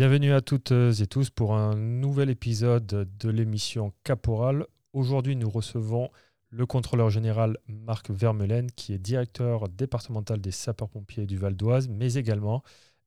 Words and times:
Bienvenue 0.00 0.32
à 0.32 0.40
toutes 0.40 0.72
et 0.72 1.06
tous 1.06 1.28
pour 1.28 1.54
un 1.54 1.76
nouvel 1.76 2.30
épisode 2.30 2.86
de 3.18 3.28
l'émission 3.28 3.92
Caporal. 4.02 4.64
Aujourd'hui, 4.94 5.36
nous 5.36 5.50
recevons 5.50 6.08
le 6.48 6.64
contrôleur 6.64 7.10
général 7.10 7.58
Marc 7.66 8.10
Vermeulen, 8.10 8.70
qui 8.70 8.94
est 8.94 8.98
directeur 8.98 9.68
départemental 9.68 10.40
des 10.40 10.52
sapeurs-pompiers 10.52 11.26
du 11.26 11.36
Val 11.36 11.54
d'Oise, 11.54 11.90
mais 11.90 12.14
également 12.14 12.62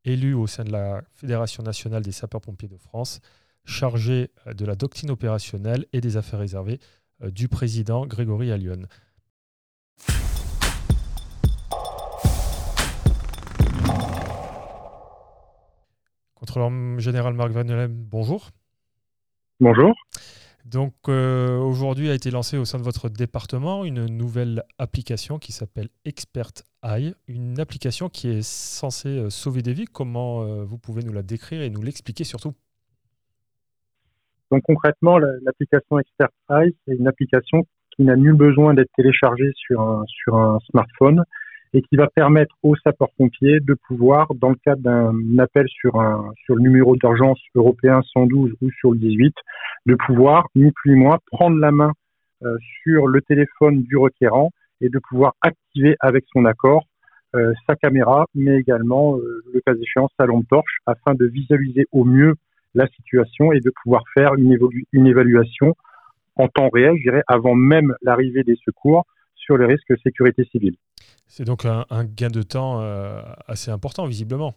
élu 0.05 0.35
au 0.35 0.45
sein 0.45 0.65
de 0.65 0.71
la 0.71 1.01
Fédération 1.15 1.63
nationale 1.63 2.03
des 2.03 2.11
sapeurs-pompiers 2.11 2.69
de 2.69 2.77
France, 2.77 3.21
chargé 3.65 4.29
de 4.45 4.63
la 4.63 4.75
doctrine 4.75 5.09
opérationnelle 5.09 5.87
et 5.93 5.99
des 5.99 6.15
affaires 6.15 6.41
réservées 6.41 6.79
euh, 7.23 7.31
du 7.31 7.47
président 7.47 8.05
Grégory 8.05 8.51
Allion. 8.51 8.83
Contrôleur 16.53 16.99
général 16.99 17.33
Marc 17.33 17.49
Van 17.49 17.63
bonjour. 17.89 18.51
Bonjour. 19.59 19.91
Donc 20.65 20.93
euh, 21.09 21.57
aujourd'hui 21.57 22.11
a 22.11 22.13
été 22.13 22.29
lancée 22.29 22.59
au 22.59 22.65
sein 22.65 22.77
de 22.77 22.83
votre 22.83 23.09
département 23.09 23.83
une 23.85 24.05
nouvelle 24.05 24.61
application 24.77 25.39
qui 25.39 25.51
s'appelle 25.51 25.87
Expert 26.05 26.51
Eye, 26.83 27.15
une 27.27 27.59
application 27.59 28.07
qui 28.07 28.29
est 28.29 28.43
censée 28.43 29.17
euh, 29.17 29.29
sauver 29.31 29.63
des 29.63 29.73
vies. 29.73 29.85
Comment 29.85 30.43
euh, 30.43 30.63
vous 30.63 30.77
pouvez 30.77 31.01
nous 31.01 31.11
la 31.11 31.23
décrire 31.23 31.63
et 31.63 31.71
nous 31.71 31.81
l'expliquer 31.81 32.23
surtout? 32.23 32.53
Donc 34.51 34.61
concrètement, 34.61 35.17
l'application 35.17 35.97
Expert 35.97 36.29
Eye, 36.51 36.75
c'est 36.85 36.93
une 36.93 37.07
application 37.07 37.65
qui 37.95 38.03
n'a 38.03 38.15
nul 38.15 38.33
besoin 38.33 38.75
d'être 38.75 38.91
téléchargée 38.95 39.51
sur 39.55 39.81
un, 39.81 40.03
sur 40.05 40.35
un 40.35 40.59
smartphone 40.69 41.23
et 41.73 41.81
qui 41.81 41.95
va 41.95 42.07
permettre 42.07 42.55
aux 42.61 42.75
sapeurs-pompiers 42.75 43.59
de 43.59 43.75
pouvoir, 43.87 44.27
dans 44.35 44.49
le 44.49 44.55
cadre 44.63 44.81
d'un 44.81 45.39
appel 45.39 45.67
sur, 45.69 45.99
le 45.99 46.59
numéro 46.59 46.95
d'urgence 46.95 47.39
européen 47.55 48.01
112 48.13 48.51
ou 48.61 48.71
sur 48.79 48.91
le 48.91 48.99
18, 48.99 49.33
de 49.87 49.95
pouvoir, 49.95 50.45
ni 50.55 50.71
plus 50.71 50.91
ni 50.91 50.97
moins, 50.97 51.17
prendre 51.31 51.57
la 51.57 51.71
main 51.71 51.93
euh, 52.43 52.55
sur 52.83 53.07
le 53.07 53.21
téléphone 53.21 53.83
du 53.83 53.97
requérant 53.97 54.51
et 54.81 54.89
de 54.89 54.99
pouvoir 54.99 55.33
activer 55.41 55.95
avec 55.99 56.25
son 56.31 56.45
accord 56.45 56.85
euh, 57.35 57.51
sa 57.67 57.75
caméra, 57.75 58.27
mais 58.35 58.59
également, 58.59 59.17
euh, 59.17 59.43
le 59.51 59.59
cas 59.61 59.73
échéant, 59.73 60.07
sa 60.19 60.27
lampe 60.27 60.47
torche, 60.47 60.77
afin 60.85 61.15
de 61.15 61.25
visualiser 61.25 61.87
au 61.91 62.03
mieux 62.03 62.35
la 62.75 62.87
situation 62.87 63.51
et 63.51 63.59
de 63.59 63.71
pouvoir 63.83 64.03
faire 64.13 64.35
une, 64.35 64.55
une 64.91 65.07
évaluation 65.07 65.73
en 66.35 66.47
temps 66.47 66.69
réel, 66.69 66.95
je 66.97 67.09
dirais, 67.09 67.23
avant 67.27 67.55
même 67.55 67.95
l'arrivée 68.03 68.43
des 68.43 68.57
secours 68.63 69.05
sur 69.35 69.57
les 69.57 69.65
risques 69.65 69.89
de 69.89 69.97
sécurité 70.03 70.45
civile. 70.45 70.75
C'est 71.35 71.45
donc 71.45 71.65
un, 71.65 72.05
gain 72.15 72.29
de 72.29 72.43
temps 72.43 72.79
euh, 72.81 73.19
assez 73.47 73.71
important, 73.71 74.05
visiblement. 74.05 74.53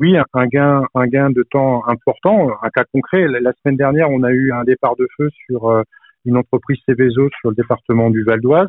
Oui, 0.00 0.16
un 0.16 0.46
gain, 0.48 0.82
un 0.92 1.06
gain 1.06 1.30
de 1.30 1.44
temps 1.44 1.86
important. 1.86 2.50
Un 2.64 2.70
cas 2.70 2.82
concret, 2.92 3.28
la 3.28 3.52
semaine 3.52 3.76
dernière, 3.76 4.10
on 4.10 4.24
a 4.24 4.32
eu 4.32 4.50
un 4.50 4.64
départ 4.64 4.96
de 4.96 5.06
feu 5.16 5.30
sur 5.46 5.70
euh, 5.70 5.84
une 6.24 6.36
entreprise 6.36 6.78
Céveso 6.84 7.30
sur 7.38 7.50
le 7.50 7.54
département 7.54 8.10
du 8.10 8.24
Val 8.24 8.40
d'Oise. 8.40 8.66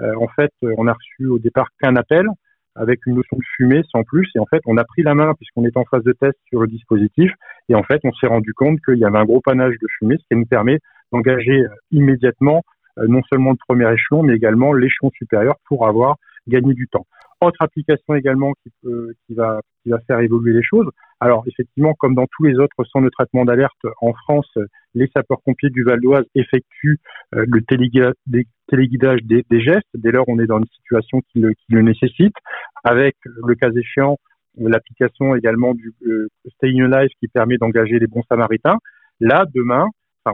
Euh, 0.00 0.12
en 0.20 0.26
fait, 0.26 0.50
on 0.62 0.88
a 0.88 0.92
reçu 0.92 1.26
au 1.26 1.38
départ 1.38 1.68
qu'un 1.80 1.94
appel 1.94 2.26
avec 2.74 3.06
une 3.06 3.14
notion 3.14 3.36
de 3.36 3.44
fumée 3.54 3.82
sans 3.88 4.02
plus. 4.02 4.28
Et 4.34 4.40
en 4.40 4.46
fait, 4.46 4.62
on 4.66 4.76
a 4.76 4.82
pris 4.82 5.04
la 5.04 5.14
main 5.14 5.34
puisqu'on 5.34 5.64
est 5.66 5.76
en 5.76 5.84
phase 5.84 6.02
de 6.02 6.14
test 6.14 6.36
sur 6.48 6.60
le 6.60 6.66
dispositif. 6.66 7.30
Et 7.68 7.76
en 7.76 7.84
fait, 7.84 8.00
on 8.02 8.12
s'est 8.14 8.26
rendu 8.26 8.54
compte 8.54 8.80
qu'il 8.84 8.98
y 8.98 9.04
avait 9.04 9.18
un 9.18 9.24
gros 9.24 9.40
panache 9.40 9.78
de 9.80 9.86
fumée, 9.98 10.16
ce 10.18 10.24
qui 10.28 10.36
nous 10.36 10.46
permet 10.46 10.80
d'engager 11.12 11.62
immédiatement 11.92 12.64
non 13.06 13.22
seulement 13.28 13.50
le 13.50 13.56
premier 13.68 13.92
échelon, 13.92 14.22
mais 14.22 14.34
également 14.34 14.72
l'échelon 14.72 15.10
supérieur 15.10 15.56
pour 15.66 15.86
avoir 15.86 16.16
gagné 16.46 16.74
du 16.74 16.88
temps. 16.88 17.06
Autre 17.40 17.58
application 17.60 18.14
également 18.14 18.52
qui, 18.62 18.70
peut, 18.82 19.14
qui, 19.26 19.34
va, 19.34 19.60
qui 19.82 19.90
va 19.90 20.00
faire 20.00 20.18
évoluer 20.18 20.52
les 20.52 20.62
choses. 20.62 20.88
Alors 21.20 21.44
effectivement, 21.46 21.94
comme 21.94 22.14
dans 22.14 22.26
tous 22.36 22.44
les 22.44 22.58
autres 22.58 22.84
centres 22.84 23.04
de 23.04 23.10
traitement 23.10 23.44
d'alerte 23.44 23.78
en 24.00 24.12
France, 24.12 24.50
les 24.94 25.08
sapeurs-pompiers 25.14 25.70
du 25.70 25.84
Val 25.84 26.00
d'Oise 26.00 26.24
effectuent 26.34 26.98
euh, 27.34 27.44
le 27.46 27.62
téléguidage 27.62 28.14
des, 28.26 29.44
des, 29.50 29.60
gestes 29.60 29.86
dès 29.94 30.10
lors 30.10 30.28
on 30.28 30.38
est 30.40 30.46
dans 30.46 30.58
une 30.58 30.66
situation 30.66 31.20
qui 31.32 31.40
le, 31.40 31.52
qui 31.52 31.72
le 31.72 31.82
nécessite, 31.82 32.34
avec 32.82 33.16
le 33.24 33.54
cas 33.54 33.70
échéant 33.70 34.18
l'application 34.56 35.36
également 35.36 35.74
du 35.74 35.92
euh, 36.06 36.28
Stay 36.56 36.72
in 36.80 36.88
Life 36.88 37.12
qui 37.20 37.28
permet 37.28 37.58
d'engager 37.58 37.98
les 37.98 38.06
bons 38.08 38.24
samaritains. 38.28 38.78
Là, 39.20 39.44
demain, 39.54 39.86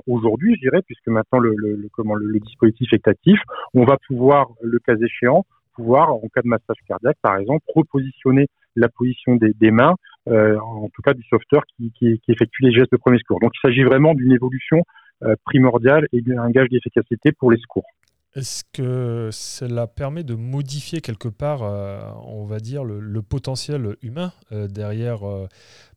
aujourd'hui, 0.06 0.54
je 0.56 0.60
dirais, 0.60 0.82
puisque 0.86 1.06
maintenant 1.08 1.38
le, 1.38 2.40
dispositif 2.40 2.92
est 2.92 3.08
actif, 3.08 3.38
on 3.74 3.84
va 3.84 3.96
pouvoir, 4.06 4.48
le 4.62 4.78
cas 4.78 4.96
échéant, 4.96 5.44
pouvoir, 5.74 6.12
en 6.12 6.28
cas 6.34 6.42
de 6.42 6.48
massage 6.48 6.76
cardiaque, 6.86 7.16
par 7.22 7.36
exemple, 7.36 7.64
repositionner 7.74 8.46
la 8.76 8.88
position 8.88 9.36
des, 9.36 9.70
mains, 9.70 9.94
euh, 10.28 10.58
en 10.58 10.88
tout 10.88 11.02
cas 11.02 11.14
du 11.14 11.22
sauveteur 11.30 11.62
qui, 11.76 12.20
effectue 12.28 12.62
les 12.62 12.72
gestes 12.72 12.92
de 12.92 12.96
premier 12.96 13.18
secours. 13.18 13.40
Donc 13.40 13.52
il 13.54 13.68
s'agit 13.68 13.84
vraiment 13.84 14.14
d'une 14.14 14.32
évolution 14.32 14.82
euh, 15.22 15.34
primordiale 15.44 16.06
et 16.12 16.20
d'un 16.22 16.50
gage 16.50 16.68
d'efficacité 16.70 17.32
pour 17.32 17.50
les 17.50 17.58
secours. 17.58 17.84
Est-ce 18.36 18.64
que 18.72 19.28
cela 19.30 19.86
permet 19.86 20.24
de 20.24 20.34
modifier 20.34 21.00
quelque 21.00 21.28
part, 21.28 21.62
euh, 21.62 22.00
on 22.26 22.44
va 22.46 22.58
dire, 22.58 22.82
le, 22.82 23.22
potentiel 23.22 23.94
humain 24.02 24.32
euh, 24.50 24.66
derrière 24.66 25.22
euh, 25.22 25.46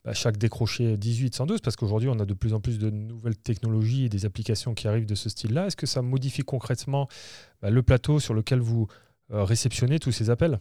bah, 0.05 0.13
chaque 0.13 0.37
décroché 0.37 0.97
18-112 0.97 1.63
Parce 1.63 1.75
qu'aujourd'hui, 1.75 2.09
on 2.09 2.19
a 2.19 2.25
de 2.25 2.35
plus 2.35 2.53
en 2.53 2.59
plus 2.59 2.77
de 2.77 2.91
nouvelles 2.91 3.37
technologies 3.37 4.05
et 4.05 4.09
des 4.09 4.27
applications 4.27 4.75
qui 4.75 4.87
arrivent 4.87 5.07
de 5.07 5.15
ce 5.15 5.29
style-là. 5.29 5.65
Est-ce 5.65 5.75
que 5.75 5.87
ça 5.87 6.03
modifie 6.03 6.43
concrètement 6.43 7.07
bah, 7.63 7.71
le 7.71 7.81
plateau 7.81 8.19
sur 8.19 8.35
lequel 8.35 8.59
vous 8.59 8.87
réceptionnez 9.29 9.97
tous 9.97 10.11
ces 10.11 10.29
appels? 10.29 10.59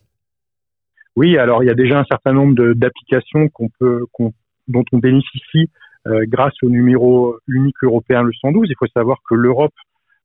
Oui, 1.14 1.36
alors 1.36 1.62
il 1.62 1.66
y 1.66 1.70
a 1.70 1.74
déjà 1.74 2.00
un 2.00 2.04
certain 2.04 2.32
nombre 2.32 2.72
d'applications 2.72 3.48
dont 3.80 4.84
on 4.92 4.98
bénéficie 4.98 5.70
grâce 6.04 6.54
au 6.62 6.68
numéro 6.68 7.36
unique 7.46 7.76
européen 7.82 8.22
le 8.22 8.32
112. 8.32 8.66
Il 8.68 8.74
faut 8.78 8.88
savoir 8.88 9.18
que 9.28 9.34
l'Europe 9.34 9.74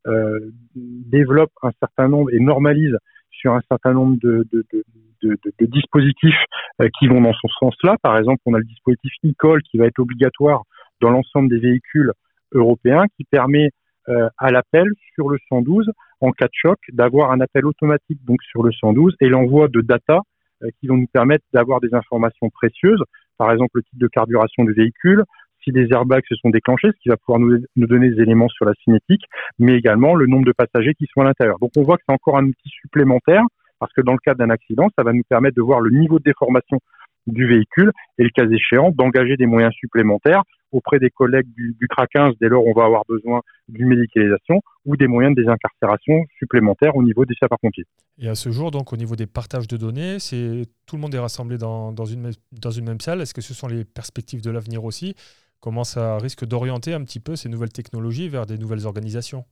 développe 0.05 1.51
un 1.61 1.71
certain 1.79 2.07
nombre 2.07 2.33
et 2.33 2.39
normalise 2.39 2.97
sur 3.31 3.53
un 3.53 3.61
certain 3.69 3.93
nombre 3.93 4.17
de 4.21 4.45
dispositifs 5.59 6.35
euh, 6.81 6.87
qui 6.97 7.07
vont 7.07 7.21
dans 7.21 7.33
ce 7.33 7.47
sens-là. 7.59 7.97
Par 8.01 8.17
exemple, 8.17 8.41
on 8.45 8.53
a 8.53 8.59
le 8.59 8.65
dispositif 8.65 9.11
e-call 9.25 9.61
qui 9.63 9.77
va 9.77 9.85
être 9.85 9.99
obligatoire 9.99 10.63
dans 11.01 11.09
l'ensemble 11.09 11.49
des 11.49 11.59
véhicules 11.59 12.11
européens, 12.53 13.05
qui 13.17 13.23
permet 13.25 13.69
euh, 14.09 14.29
à 14.37 14.51
l'appel 14.51 14.85
sur 15.13 15.29
le 15.29 15.37
112 15.49 15.91
en 16.21 16.31
cas 16.31 16.45
de 16.45 16.53
choc 16.53 16.79
d'avoir 16.91 17.31
un 17.31 17.39
appel 17.39 17.65
automatique 17.65 18.23
donc 18.25 18.41
sur 18.43 18.63
le 18.63 18.71
112 18.71 19.15
et 19.21 19.29
l'envoi 19.29 19.67
de 19.67 19.81
data 19.81 20.21
qui 20.79 20.87
vont 20.87 20.97
nous 20.97 21.07
permettre 21.11 21.43
d'avoir 21.53 21.79
des 21.79 21.91
informations 21.95 22.51
précieuses, 22.51 23.03
par 23.39 23.51
exemple 23.51 23.71
le 23.73 23.81
type 23.81 23.97
de 23.97 24.07
carburation 24.07 24.63
du 24.63 24.73
véhicule, 24.73 25.23
si 25.63 25.71
des 25.71 25.87
airbags 25.91 26.23
se 26.27 26.35
sont 26.35 26.49
déclenchés, 26.49 26.89
ce 26.89 27.01
qui 27.01 27.09
va 27.09 27.17
pouvoir 27.17 27.39
nous, 27.39 27.59
donner 27.75 28.09
des 28.09 28.21
éléments 28.21 28.49
sur 28.49 28.65
la 28.65 28.73
cinétique, 28.83 29.23
mais 29.59 29.75
également 29.75 30.15
le 30.15 30.27
nombre 30.27 30.45
de 30.45 30.53
passagers 30.53 30.93
qui 30.93 31.07
sont 31.13 31.21
à 31.21 31.25
l'intérieur. 31.25 31.57
Donc 31.59 31.71
on 31.77 31.83
voit 31.83 31.97
que 31.97 32.03
c'est 32.07 32.13
encore 32.13 32.37
un 32.37 32.45
outil 32.45 32.69
supplémentaire, 32.69 33.43
parce 33.79 33.93
que 33.93 34.01
dans 34.01 34.13
le 34.13 34.19
cas 34.19 34.35
d'un 34.35 34.49
accident, 34.49 34.89
ça 34.97 35.03
va 35.03 35.13
nous 35.13 35.23
permettre 35.27 35.55
de 35.55 35.61
voir 35.61 35.79
le 35.81 35.91
niveau 35.91 36.19
de 36.19 36.23
déformation 36.23 36.79
du 37.27 37.47
véhicule 37.47 37.91
et 38.17 38.23
le 38.23 38.29
cas 38.29 38.47
échéant 38.49 38.91
d'engager 38.91 39.37
des 39.37 39.45
moyens 39.45 39.73
supplémentaires 39.73 40.43
auprès 40.71 40.99
des 40.99 41.09
collègues 41.09 41.47
du, 41.53 41.75
du 41.79 41.87
CRA 41.87 42.07
15 42.07 42.35
dès 42.39 42.47
lors 42.47 42.65
on 42.65 42.73
va 42.73 42.85
avoir 42.85 43.03
besoin 43.07 43.41
d'une 43.67 43.87
médicalisation 43.87 44.61
ou 44.85 44.95
des 44.95 45.07
moyens 45.07 45.35
de 45.35 45.41
désincarcération 45.41 46.23
supplémentaires 46.39 46.95
au 46.95 47.03
niveau 47.03 47.25
des 47.25 47.35
sapeurs-pompiers. 47.39 47.85
Et 48.19 48.29
à 48.29 48.35
ce 48.35 48.51
jour, 48.51 48.71
donc 48.71 48.93
au 48.93 48.97
niveau 48.97 49.15
des 49.15 49.27
partages 49.27 49.67
de 49.67 49.77
données, 49.77 50.19
c'est 50.19 50.63
tout 50.85 50.95
le 50.95 51.01
monde 51.01 51.13
est 51.13 51.19
rassemblé 51.19 51.57
dans, 51.57 51.91
dans, 51.91 52.05
une, 52.05 52.31
dans 52.51 52.71
une 52.71 52.85
même 52.85 53.01
salle. 53.01 53.21
Est-ce 53.21 53.33
que 53.33 53.41
ce 53.41 53.53
sont 53.53 53.67
les 53.67 53.83
perspectives 53.83 54.41
de 54.41 54.49
l'avenir 54.49 54.83
aussi? 54.83 55.15
Comment 55.61 55.83
ça 55.83 56.17
risque 56.17 56.45
d'orienter 56.45 56.93
un 56.93 57.03
petit 57.03 57.19
peu 57.19 57.35
ces 57.35 57.47
nouvelles 57.47 57.71
technologies 57.71 58.27
vers 58.27 58.45
des 58.45 58.57
nouvelles 58.57 58.85
organisations 58.85 59.45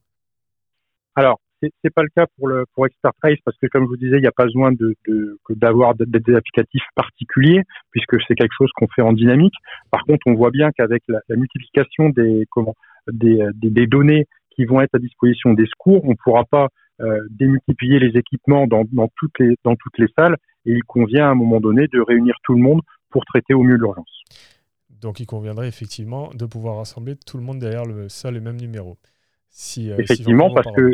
Alors, 1.15 1.39
c'est 1.61 1.71
n'est 1.83 1.89
pas 1.89 2.03
le 2.03 2.09
cas 2.15 2.25
pour, 2.37 2.47
le, 2.47 2.65
pour 2.73 2.85
Expert 2.85 3.11
Trace 3.21 3.37
parce 3.45 3.57
que, 3.57 3.67
comme 3.67 3.83
je 3.83 3.89
vous 3.89 3.97
disais, 3.97 4.17
il 4.17 4.21
n'y 4.21 4.27
a 4.27 4.31
pas 4.31 4.45
besoin 4.45 4.71
d'avoir 5.49 5.95
de, 5.95 6.05
des 6.05 6.35
applicatifs 6.35 6.83
particuliers 6.95 7.63
puisque 7.91 8.15
c'est 8.27 8.35
quelque 8.35 8.55
chose 8.57 8.71
qu'on 8.75 8.87
fait 8.87 9.01
en 9.01 9.13
dynamique. 9.13 9.55
Par 9.91 10.03
contre, 10.03 10.25
on 10.27 10.33
voit 10.33 10.51
bien 10.51 10.71
qu'avec 10.71 11.03
la, 11.07 11.21
multiplication 11.29 12.09
des, 12.09 12.47
données 13.87 14.25
qui 14.51 14.65
vont 14.65 14.81
être 14.81 14.95
à 14.95 14.99
disposition 14.99 15.53
des 15.53 15.65
secours, 15.67 16.03
on 16.05 16.11
ne 16.11 16.17
pourra 16.23 16.45
pas 16.45 16.69
euh, 17.01 17.19
démultiplier 17.29 17.99
les 17.99 18.17
équipements 18.17 18.67
dans, 18.67 18.83
dans, 18.91 19.09
toutes 19.15 19.37
les, 19.39 19.55
dans 19.63 19.75
toutes 19.75 19.97
les 19.97 20.07
salles 20.17 20.35
et 20.65 20.73
il 20.73 20.83
convient 20.83 21.27
à 21.27 21.29
un 21.29 21.35
moment 21.35 21.59
donné 21.59 21.87
de 21.87 22.01
réunir 22.01 22.35
tout 22.43 22.53
le 22.53 22.61
monde 22.61 22.81
pour 23.09 23.25
traiter 23.25 23.53
au 23.53 23.63
mieux 23.63 23.75
l'urgence. 23.75 24.23
Donc 25.01 25.19
il 25.19 25.25
conviendrait 25.25 25.67
effectivement 25.67 26.29
de 26.33 26.45
pouvoir 26.45 26.77
rassembler 26.77 27.15
tout 27.15 27.37
le 27.37 27.43
monde 27.43 27.59
derrière 27.59 27.85
le 27.85 28.09
seul 28.09 28.37
et 28.37 28.39
même 28.39 28.59
numéro. 28.59 28.97
Si, 29.49 29.91
euh, 29.91 29.97
effectivement, 29.97 30.53
parce 30.53 30.73
que 30.75 30.91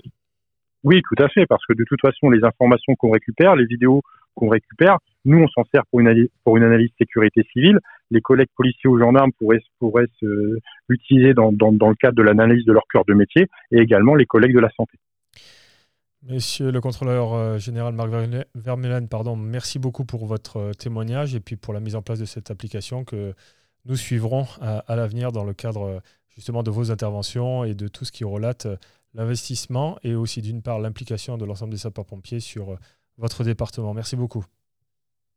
oui, 0.83 1.01
tout 1.01 1.21
à 1.23 1.27
fait, 1.29 1.45
parce 1.47 1.65
que 1.65 1.73
de 1.73 1.83
toute 1.83 1.99
façon, 1.99 2.29
les 2.29 2.43
informations 2.43 2.95
qu'on 2.95 3.11
récupère, 3.11 3.55
les 3.55 3.65
vidéos 3.65 4.01
qu'on 4.35 4.49
récupère, 4.49 4.99
nous, 5.23 5.39
on 5.39 5.47
s'en 5.47 5.63
sert 5.73 5.83
pour 5.87 5.99
une, 5.99 6.07
analyse, 6.07 6.29
pour 6.43 6.57
une 6.57 6.63
analyse 6.63 6.91
sécurité 6.99 7.43
civile. 7.51 7.79
Les 8.11 8.21
collègues 8.21 8.49
policiers 8.55 8.89
ou 8.89 8.99
gendarmes 8.99 9.31
pourraient, 9.39 9.61
pourraient 9.79 10.05
l'utiliser 10.87 11.33
dans, 11.33 11.51
dans, 11.51 11.71
dans, 11.71 11.89
le 11.89 11.95
cadre 11.95 12.15
de 12.15 12.21
l'analyse 12.21 12.63
de 12.65 12.71
leur 12.71 12.83
cœur 12.91 13.03
de 13.05 13.13
métier 13.13 13.47
et 13.71 13.79
également 13.79 14.13
les 14.13 14.27
collègues 14.27 14.53
de 14.53 14.59
la 14.59 14.69
santé. 14.69 14.99
Monsieur 16.27 16.71
le 16.71 16.81
contrôleur 16.81 17.33
euh, 17.33 17.57
général 17.59 17.93
Marc 17.93 18.09
Vermeulen, 18.55 19.07
pardon, 19.07 19.35
merci 19.35 19.77
beaucoup 19.77 20.05
pour 20.05 20.25
votre 20.25 20.57
euh, 20.57 20.71
témoignage 20.71 21.35
et 21.35 21.39
puis 21.39 21.55
pour 21.55 21.71
la 21.71 21.79
mise 21.79 21.95
en 21.95 22.01
place 22.01 22.19
de 22.19 22.25
cette 22.25 22.49
application 22.49 23.03
que 23.03 23.33
nous 23.85 23.95
suivrons 23.95 24.47
à, 24.61 24.95
l'avenir 24.95 25.31
dans 25.31 25.43
le 25.43 25.53
cadre 25.53 26.01
justement 26.29 26.63
de 26.63 26.71
vos 26.71 26.91
interventions 26.91 27.63
et 27.63 27.73
de 27.73 27.87
tout 27.87 28.05
ce 28.05 28.11
qui 28.11 28.23
relate 28.23 28.67
l'investissement 29.13 29.97
et 30.03 30.15
aussi 30.15 30.41
d'une 30.41 30.61
part 30.61 30.79
l'implication 30.79 31.37
de 31.37 31.45
l'ensemble 31.45 31.71
des 31.71 31.79
sapeurs-pompiers 31.79 32.39
sur 32.39 32.77
votre 33.17 33.43
département. 33.43 33.93
Merci 33.93 34.15
beaucoup. 34.15 34.43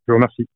Je 0.06 0.12
vous 0.12 0.17
remercie. 0.17 0.49